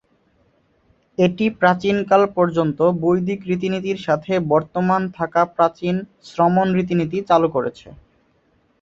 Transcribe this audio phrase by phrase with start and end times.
[1.17, 5.95] এটি প্রাচীন কাল পর্যন্ত বৈদিক রীতিনীতির সাথে বর্তমান থাকা প্রাচীন
[6.25, 7.87] শ্রমণ রীতিনীতি চালু করেছে।